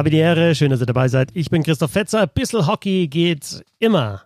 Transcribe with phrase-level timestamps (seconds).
[0.00, 1.28] Habe die Ehre, schön, dass ihr dabei seid.
[1.34, 2.26] Ich bin Christoph Fetzer.
[2.26, 4.22] Bissel Hockey geht immer.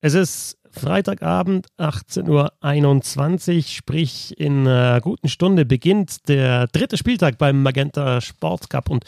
[0.00, 7.62] Es ist Freitagabend, 18.21 Uhr, sprich in einer guten Stunde beginnt der dritte Spieltag beim
[7.62, 9.04] Magenta Sport Cup und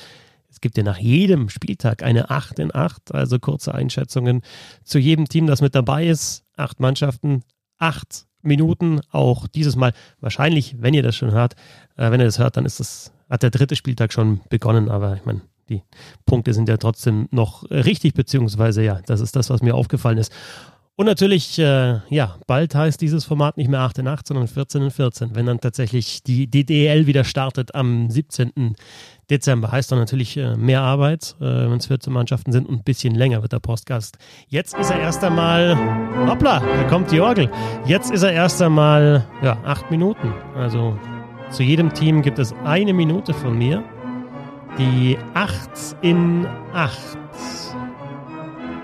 [0.51, 4.43] es gibt ja nach jedem Spieltag eine 8 in 8, also kurze Einschätzungen
[4.83, 6.45] zu jedem Team, das mit dabei ist.
[6.55, 7.45] Acht Mannschaften,
[7.79, 11.55] acht Minuten, auch dieses Mal wahrscheinlich, wenn ihr das schon hört,
[11.97, 15.17] äh, wenn ihr das hört, dann ist das, hat der dritte Spieltag schon begonnen, aber
[15.17, 15.83] ich meine, die
[16.27, 20.33] Punkte sind ja trotzdem noch richtig, beziehungsweise ja, das ist das, was mir aufgefallen ist.
[20.97, 24.81] Und natürlich, äh, ja, bald heißt dieses Format nicht mehr 8 in 8, sondern 14
[24.81, 25.35] in 14.
[25.35, 28.77] Wenn dann tatsächlich die DDL wieder startet am 17.
[29.29, 32.85] Dezember, heißt dann natürlich äh, mehr Arbeit, äh, wenn es 14 Mannschaften sind und ein
[32.85, 34.19] bisschen länger wird der Postgast.
[34.47, 35.77] Jetzt ist er erst einmal,
[36.29, 37.51] hoppla, da kommt die Orgel.
[37.87, 40.33] Jetzt ist er erst einmal, ja, 8 Minuten.
[40.55, 40.97] Also
[41.51, 43.83] zu jedem Team gibt es eine Minute von mir.
[44.79, 46.99] Die 8 in 8.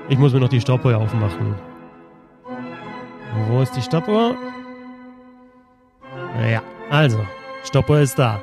[0.08, 1.54] Ich muss mir noch die Stoppuhr aufmachen.
[3.48, 4.36] Wo ist die Stoppuhr?
[6.36, 7.18] Naja, also,
[7.64, 8.40] Stoppuhr ist da.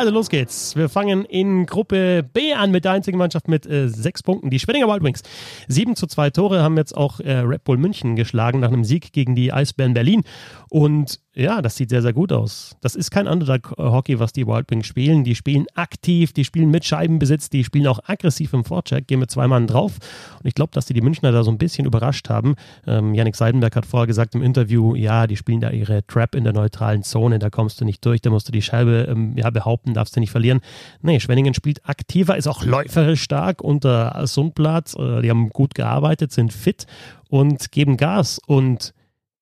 [0.00, 0.76] Also los geht's.
[0.76, 4.48] Wir fangen in Gruppe B an mit der einzigen Mannschaft mit äh, sechs Punkten.
[4.48, 5.22] Die Schwenninger Wild Wings.
[5.68, 9.12] Sieben zu zwei Tore haben jetzt auch äh, Red Bull München geschlagen nach einem Sieg
[9.12, 10.22] gegen die Eisbären Berlin.
[10.70, 12.76] Und ja, das sieht sehr, sehr gut aus.
[12.82, 15.24] Das ist kein Underdog-Hockey, was die Wild Wings spielen.
[15.24, 19.30] Die spielen aktiv, die spielen mit Scheibenbesitz, die spielen auch aggressiv im Vorcheck, gehen mit
[19.30, 19.98] zwei Mann drauf.
[20.38, 22.56] Und ich glaube, dass die die Münchner da so ein bisschen überrascht haben.
[22.86, 26.44] Ähm, Yannick Seidenberg hat vorher gesagt im Interview, ja, die spielen da ihre Trap in
[26.44, 29.48] der neutralen Zone, da kommst du nicht durch, da musst du die Scheibe ähm, ja,
[29.48, 30.60] behaupten, darfst du nicht verlieren.
[31.00, 34.94] Nee, Schwenningen spielt aktiver, ist auch läuferisch stark unter Sundblatt.
[34.98, 36.86] Äh, die haben gut gearbeitet, sind fit
[37.30, 38.40] und geben Gas.
[38.46, 38.92] Und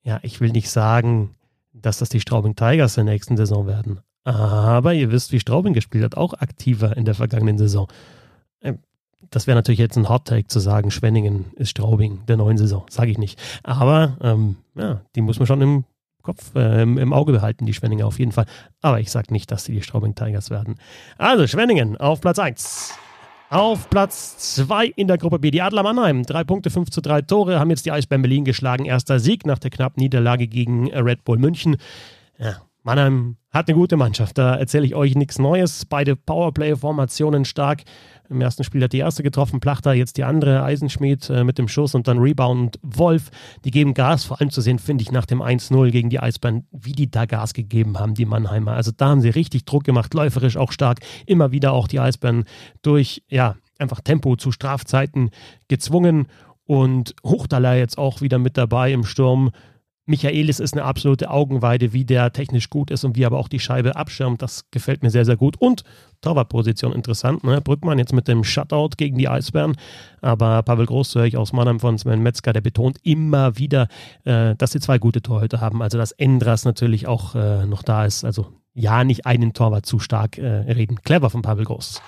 [0.04, 1.34] ja, ich will nicht sagen,
[1.82, 4.00] dass das die Straubing Tigers der nächsten Saison werden.
[4.24, 7.88] Aber ihr wisst, wie Straubing gespielt hat, auch aktiver in der vergangenen Saison.
[8.60, 8.80] Ähm,
[9.30, 12.84] das wäre natürlich jetzt ein Hot Take zu sagen, Schwenningen ist Straubing der neuen Saison.
[12.90, 13.40] Sage ich nicht.
[13.62, 15.84] Aber ähm, ja, die muss man schon im
[16.22, 18.46] Kopf, äh, im, im, Auge behalten, die Schwenninger auf jeden Fall.
[18.82, 20.76] Aber ich sage nicht, dass sie die Straubing Tigers werden.
[21.16, 22.94] Also Schwenningen auf Platz 1.
[23.50, 26.22] Auf Platz 2 in der Gruppe B die Adler Mannheim.
[26.24, 28.84] Drei Punkte, 5 zu 3 Tore, haben jetzt die Eisbären Berlin geschlagen.
[28.84, 31.78] Erster Sieg nach der knappen Niederlage gegen Red Bull München.
[32.38, 35.84] Ja, Mannheim hat eine gute Mannschaft, da erzähle ich euch nichts Neues.
[35.84, 37.82] Beide Powerplay-Formationen stark.
[38.30, 41.68] Im ersten Spiel hat die erste getroffen, Plachter, jetzt die andere, Eisenschmied äh, mit dem
[41.68, 43.28] Schuss und dann Rebound Wolf.
[43.66, 46.66] Die geben Gas, vor allem zu sehen, finde ich, nach dem 1-0 gegen die Eisbären,
[46.70, 48.72] wie die da Gas gegeben haben, die Mannheimer.
[48.72, 51.00] Also da haben sie richtig Druck gemacht, läuferisch auch stark.
[51.26, 52.44] Immer wieder auch die Eisbären
[52.80, 55.28] durch, ja, einfach Tempo zu Strafzeiten
[55.68, 56.26] gezwungen.
[56.64, 59.50] Und Hochtaler jetzt auch wieder mit dabei im Sturm.
[60.08, 63.60] Michaelis ist eine absolute Augenweide, wie der technisch gut ist und wie aber auch die
[63.60, 64.40] Scheibe abschirmt.
[64.40, 65.56] Das gefällt mir sehr, sehr gut.
[65.60, 65.84] Und
[66.22, 67.44] Torwartposition interessant.
[67.44, 67.60] Ne?
[67.60, 69.76] Brückmann jetzt mit dem Shutout gegen die Eisbären.
[70.20, 73.88] Aber Pavel Groß höre ich aus Mannheim von Sven Metzger, der betont immer wieder,
[74.24, 75.82] äh, dass sie zwei gute Torhüter haben.
[75.82, 78.24] Also dass Endras natürlich auch äh, noch da ist.
[78.24, 81.02] Also ja, nicht einen Torwart zu stark äh, reden.
[81.02, 82.00] Clever von Pavel Groß.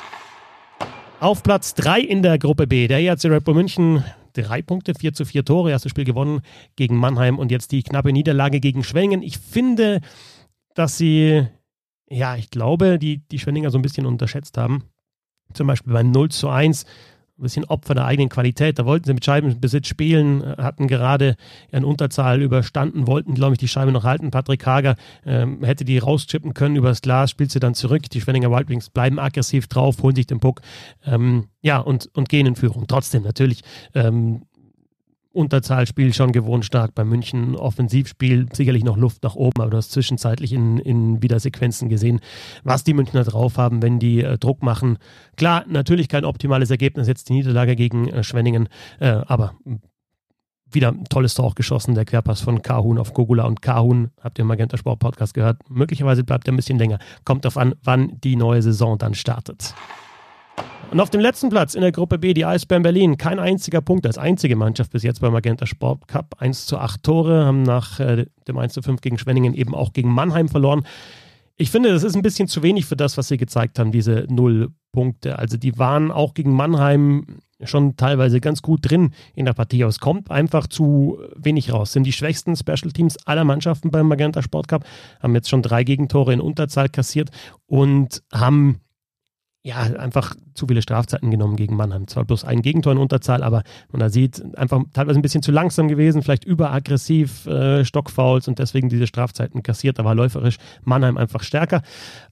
[1.20, 4.02] Auf Platz 3 in der Gruppe B, der ERC Red Bull München
[4.32, 6.41] drei Punkte, 4 zu 4 Tore, erstes Spiel gewonnen
[6.76, 9.22] gegen Mannheim und jetzt die knappe Niederlage gegen Schwenningen.
[9.22, 10.00] Ich finde,
[10.74, 11.46] dass sie,
[12.08, 14.84] ja, ich glaube, die, die Schwenninger so ein bisschen unterschätzt haben.
[15.52, 16.86] Zum Beispiel beim 0 zu 1
[17.42, 18.78] bisschen Opfer der eigenen Qualität.
[18.78, 21.36] Da wollten sie mit Scheibenbesitz spielen, hatten gerade
[21.72, 24.30] eine Unterzahl überstanden, wollten, glaube ich, die Scheibe noch halten.
[24.30, 28.08] Patrick Hager ähm, hätte die rauschippen können übers Glas, spielt sie dann zurück.
[28.10, 30.60] Die Schwenninger Wildwings bleiben aggressiv drauf, holen sich den Puck,
[31.04, 32.86] ähm, ja, und, und gehen in Führung.
[32.86, 33.62] Trotzdem natürlich
[33.94, 34.42] ähm,
[35.32, 37.54] Unterzahlspiel schon gewohnt stark bei München.
[37.54, 42.21] Offensivspiel sicherlich noch Luft nach oben, aber du hast zwischenzeitlich in, in wieder Sequenzen gesehen,
[42.65, 44.98] was die Münchner drauf haben, wenn die äh, Druck machen.
[45.36, 48.68] Klar, natürlich kein optimales Ergebnis, jetzt die Niederlage gegen äh, Schwenningen,
[48.98, 49.54] äh, aber
[50.72, 54.38] wieder ein tolles Tor auch geschossen, der Querpass von Kahun auf Gogula und Kahun, habt
[54.38, 56.98] ihr im Magenta Sport Podcast gehört, möglicherweise bleibt er ein bisschen länger.
[57.24, 59.74] Kommt darauf an, wann die neue Saison dann startet.
[60.91, 63.16] Und auf dem letzten Platz in der Gruppe B die Eisbären Berlin.
[63.16, 66.34] Kein einziger Punkt als einzige Mannschaft bis jetzt beim Magenta Sport Cup.
[66.39, 69.92] 1 zu 8 Tore, haben nach äh, dem 1 zu 5 gegen Schwenningen eben auch
[69.92, 70.84] gegen Mannheim verloren.
[71.57, 74.27] Ich finde, das ist ein bisschen zu wenig für das, was sie gezeigt haben, diese
[74.28, 75.39] Null Punkte.
[75.39, 77.25] Also die waren auch gegen Mannheim
[77.63, 79.84] schon teilweise ganz gut drin in der Partie.
[79.84, 81.92] Aber es kommt einfach zu wenig raus.
[81.92, 84.84] Sind die schwächsten Special Teams aller Mannschaften beim Magenta Sport Cup,
[85.21, 87.31] haben jetzt schon drei Gegentore in Unterzahl kassiert
[87.66, 88.81] und haben
[89.62, 92.09] ja, einfach zu viele Strafzeiten genommen gegen Mannheim.
[92.09, 93.62] Zwar bloß ein Gegentor in Unterzahl, aber
[93.92, 98.59] man da sieht, einfach teilweise ein bisschen zu langsam gewesen, vielleicht überaggressiv, äh, Stockfouls und
[98.59, 99.98] deswegen diese Strafzeiten kassiert.
[99.98, 101.83] Da war läuferisch Mannheim einfach stärker.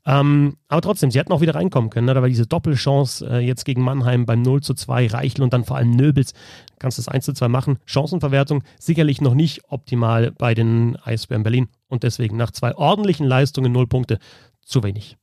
[0.06, 2.06] Ähm, aber trotzdem, sie hätten auch wieder reinkommen können.
[2.06, 2.14] Ne?
[2.14, 5.64] Da war diese Doppelchance äh, jetzt gegen Mannheim beim 0 zu 2, Reichel und dann
[5.64, 6.32] vor allem Nöbels.
[6.78, 7.78] Kannst das 1 zu 2 machen.
[7.84, 13.72] Chancenverwertung sicherlich noch nicht optimal bei den Eisbären Berlin und deswegen nach zwei ordentlichen Leistungen
[13.72, 14.18] null Punkte
[14.62, 15.18] zu wenig.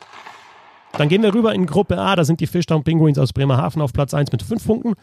[0.97, 2.15] Dann gehen wir rüber in Gruppe A.
[2.15, 4.93] Da sind die Fishtown Penguins aus Bremerhaven auf Platz 1 mit 5 Punkten.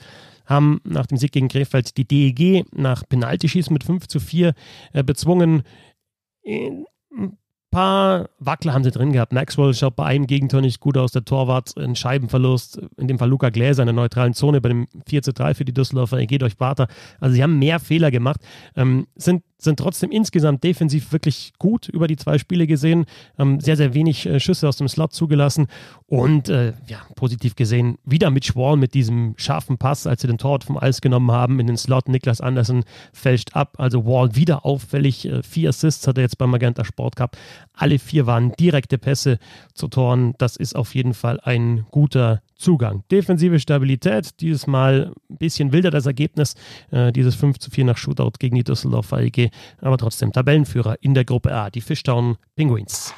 [0.47, 4.55] Haben nach dem Sieg gegen Krefeld die DEG nach Penaltyschießen mit 5 zu 4
[4.93, 5.63] äh, bezwungen.
[6.45, 6.87] Ein
[7.71, 9.33] paar Wackler haben sie drin gehabt.
[9.33, 11.13] Maxwell schaut bei einem Gegentor nicht gut aus.
[11.13, 12.81] Der Torwart ein Scheibenverlust.
[12.97, 15.65] In dem Fall Luca Gläser in der neutralen Zone bei dem 4 zu 3 für
[15.65, 16.19] die Düsseldorfer.
[16.19, 16.89] Er geht euch weiter.
[17.21, 18.41] Also sie haben mehr Fehler gemacht.
[18.77, 23.07] Ähm, sind sind trotzdem insgesamt defensiv wirklich gut über die zwei Spiele gesehen.
[23.39, 25.67] Ähm, sehr, sehr wenig äh, Schüsse aus dem Slot zugelassen.
[26.07, 30.39] Und äh, ja, positiv gesehen, wieder mit Schwall mit diesem scharfen Pass, als sie den
[30.39, 32.09] Torwart vom Eis genommen haben in den Slot.
[32.09, 33.75] Niklas Andersen fälscht ab.
[33.79, 35.27] Also Wall wieder auffällig.
[35.27, 37.37] Äh, vier Assists hat er jetzt beim Magenta Sport Cup.
[37.73, 39.39] Alle vier waren direkte Pässe
[39.75, 40.35] zu Toren.
[40.39, 43.03] Das ist auf jeden Fall ein guter Zugang.
[43.11, 46.55] Defensive Stabilität, dieses Mal ein bisschen wilder das Ergebnis,
[46.93, 49.51] äh, dieses 5 zu 4 nach Shootout gegen die Düsseldorfer EG,
[49.81, 53.15] aber trotzdem Tabellenführer in der Gruppe A, die Fishtown Penguins.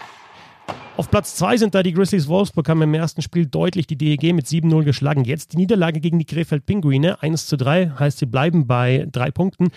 [0.97, 4.33] Auf Platz 2 sind da die Grizzlies Wolfsburg, haben im ersten Spiel deutlich die DEG
[4.33, 5.25] mit 7-0 geschlagen.
[5.25, 9.33] Jetzt die Niederlage gegen die Krefeld Pinguine, 1 zu 3, heißt sie bleiben bei drei
[9.33, 9.71] Punkten.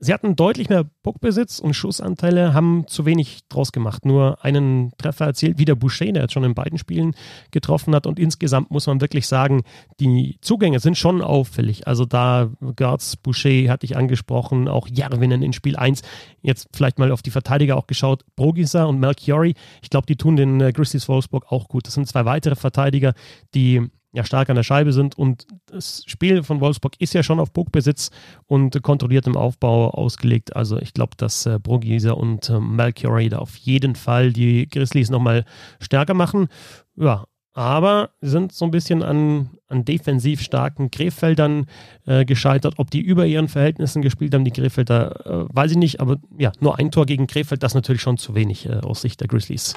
[0.00, 4.04] Sie hatten deutlich mehr Puckbesitz und Schussanteile, haben zu wenig draus gemacht.
[4.04, 7.16] Nur einen Treffer erzielt, wie der Boucher, der jetzt schon in beiden Spielen
[7.50, 8.06] getroffen hat.
[8.06, 9.64] Und insgesamt muss man wirklich sagen,
[9.98, 11.88] die Zugänge sind schon auffällig.
[11.88, 16.02] Also da Gertz, Boucher hatte ich angesprochen, auch Järvinen in Spiel 1.
[16.42, 18.24] Jetzt vielleicht mal auf die Verteidiger auch geschaut.
[18.36, 19.54] Brogisa und Melchiori.
[19.82, 21.88] Ich glaube, die tun den äh, Wolfsburg auch gut.
[21.88, 23.14] Das sind zwei weitere Verteidiger,
[23.52, 25.16] die ja stark an der Scheibe sind.
[25.16, 28.10] Und das Spiel von Wolfsburg ist ja schon auf Puckbesitz
[28.46, 30.56] und kontrolliertem Aufbau ausgelegt.
[30.56, 35.10] Also ich glaube, dass äh, Brugieser und äh, Malcury da auf jeden Fall die Grizzlies
[35.10, 35.44] nochmal
[35.80, 36.48] stärker machen.
[36.96, 37.24] Ja,
[37.58, 41.66] aber sie sind so ein bisschen an, an defensiv starken Krefeldern
[42.06, 42.74] äh, gescheitert.
[42.76, 46.00] Ob die über ihren Verhältnissen gespielt haben, die Krefelder, äh, weiß ich nicht.
[46.00, 49.00] Aber ja, nur ein Tor gegen Krefeld, das ist natürlich schon zu wenig äh, aus
[49.00, 49.74] Sicht der Grizzlies.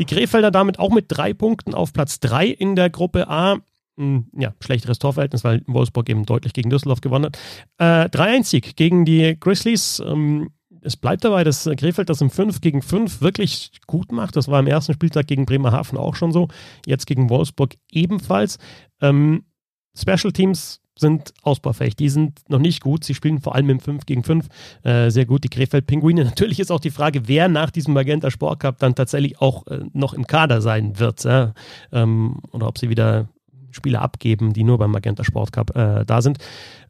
[0.00, 3.58] Die Krefelder damit auch mit drei Punkten auf Platz drei in der Gruppe A.
[3.98, 7.38] Hm, ja, schlechteres Torverhältnis, weil Wolfsburg eben deutlich gegen Düsseldorf gewonnen hat.
[7.76, 10.02] Äh, 3-1-Sieg gegen die Grizzlies.
[10.04, 14.36] Ähm, es bleibt dabei, dass Krefeld das im 5 gegen 5 wirklich gut macht.
[14.36, 16.48] Das war im ersten Spieltag gegen Bremerhaven auch schon so.
[16.86, 18.56] Jetzt gegen Wolfsburg ebenfalls.
[19.02, 19.44] Ähm,
[19.94, 21.96] Special Teams sind ausbaufähig.
[21.96, 23.04] Die sind noch nicht gut.
[23.04, 24.46] Sie spielen vor allem im 5 gegen 5
[24.82, 25.44] äh, sehr gut.
[25.44, 26.24] Die Krefeld-Pinguine.
[26.24, 29.80] Natürlich ist auch die Frage, wer nach diesem Magenta Sport Cup dann tatsächlich auch äh,
[29.92, 31.24] noch im Kader sein wird.
[31.24, 31.54] Ja?
[31.92, 33.28] Ähm, oder ob sie wieder
[33.72, 36.38] Spieler abgeben, die nur beim Magenta Sport Cup äh, da sind.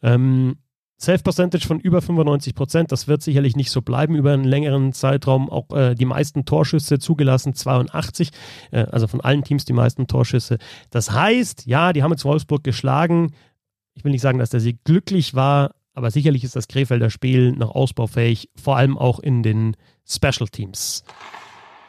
[0.02, 0.56] Ähm,
[1.00, 5.48] Self-Percentage von über 95 Prozent, das wird sicherlich nicht so bleiben über einen längeren Zeitraum.
[5.48, 8.30] Auch äh, die meisten Torschüsse zugelassen, 82,
[8.70, 10.58] äh, also von allen Teams die meisten Torschüsse.
[10.90, 13.32] Das heißt, ja, die haben jetzt Wolfsburg geschlagen,
[13.94, 17.52] ich will nicht sagen, dass der Sieg glücklich war, aber sicherlich ist das Krefelder Spiel
[17.52, 19.76] noch ausbaufähig, vor allem auch in den
[20.06, 21.04] Special Teams.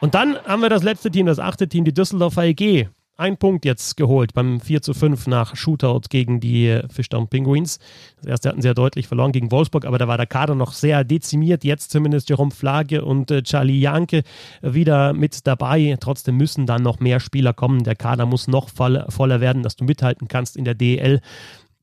[0.00, 2.88] Und dann haben wir das letzte Team, das achte Team, die Düsseldorfer EG.
[3.18, 7.78] Ein Punkt jetzt geholt beim 4 zu 5 nach Shootout gegen die Fischtown Penguins.
[8.16, 10.72] Das erste hatten sie ja deutlich verloren gegen Wolfsburg, aber da war der Kader noch
[10.72, 11.62] sehr dezimiert.
[11.62, 14.22] Jetzt zumindest Jerome Flage und äh, Charlie Janke
[14.62, 15.96] wieder mit dabei.
[16.00, 17.84] Trotzdem müssen dann noch mehr Spieler kommen.
[17.84, 21.20] Der Kader muss noch voll, voller werden, dass du mithalten kannst in der DL.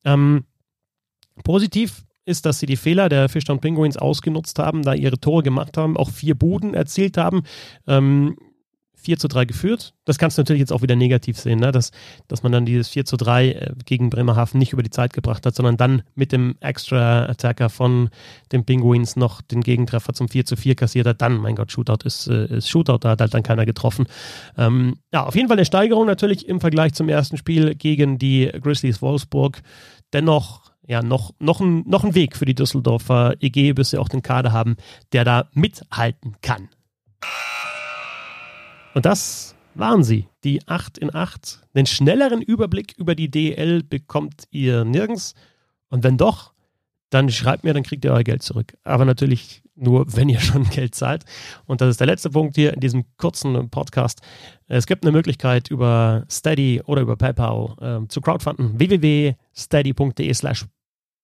[0.03, 0.45] Ähm,
[1.43, 5.77] positiv ist, dass sie die Fehler der Fishtown Penguins ausgenutzt haben, da ihre Tore gemacht
[5.77, 7.43] haben, auch vier Buden erzielt haben.
[7.87, 8.37] Ähm,
[9.01, 9.93] 4 zu 3 geführt.
[10.05, 11.71] Das kannst du natürlich jetzt auch wieder negativ sehen, ne?
[11.71, 11.91] dass,
[12.27, 15.45] dass man dann dieses 4 zu 3 äh, gegen Bremerhaven nicht über die Zeit gebracht
[15.45, 18.09] hat, sondern dann mit dem Extra-Attacker von
[18.51, 21.21] den Penguins noch den Gegentreffer zum 4 zu 4 kassiert hat.
[21.21, 24.05] Dann, mein Gott, Shootout ist, äh, ist Shootout, da hat halt dann keiner getroffen.
[24.57, 28.51] Ähm, ja, auf jeden Fall eine Steigerung natürlich im Vergleich zum ersten Spiel gegen die
[28.61, 29.61] Grizzlies Wolfsburg.
[30.13, 34.09] Dennoch ja, noch, noch, ein, noch ein Weg für die Düsseldorfer EG, bis sie auch
[34.09, 34.75] den Kader haben,
[35.13, 36.69] der da mithalten kann.
[38.93, 41.61] Und das waren sie, die 8 in 8.
[41.75, 45.35] Den schnelleren Überblick über die DL bekommt ihr nirgends.
[45.89, 46.53] Und wenn doch,
[47.09, 48.77] dann schreibt mir, dann kriegt ihr euer Geld zurück.
[48.83, 51.25] Aber natürlich nur, wenn ihr schon Geld zahlt.
[51.65, 54.21] Und das ist der letzte Punkt hier in diesem kurzen Podcast.
[54.67, 58.77] Es gibt eine Möglichkeit über Steady oder über PayPal äh, zu crowdfunden.
[58.77, 60.65] www.steady.de slash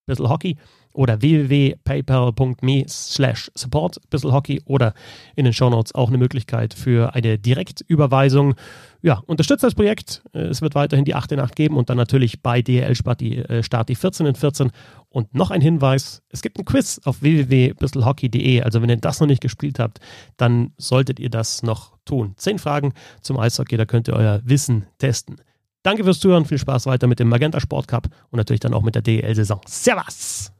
[0.07, 0.57] Hockey
[0.93, 4.93] oder www.paypal.me slash support Hockey oder
[5.35, 8.55] in den Shownotes auch eine Möglichkeit für eine Direktüberweisung.
[9.01, 10.23] Ja, unterstützt das Projekt.
[10.33, 13.37] Es wird weiterhin die 8 in 8 geben und dann natürlich bei DL Start die,
[13.37, 14.71] äh, Start die 14 in 14.
[15.09, 18.61] Und noch ein Hinweis, es gibt ein Quiz auf www.bisselhockey.de.
[18.61, 19.99] Also wenn ihr das noch nicht gespielt habt,
[20.37, 22.33] dann solltet ihr das noch tun.
[22.37, 25.37] Zehn Fragen zum Eishockey, da könnt ihr euer Wissen testen.
[25.85, 28.81] Danke fürs Zuhören, viel Spaß weiter mit dem Magenta Sport Cup und natürlich dann auch
[28.81, 29.61] mit der DEL-Saison.
[29.67, 30.51] Servus!